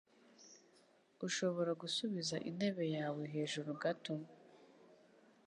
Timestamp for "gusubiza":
1.81-2.35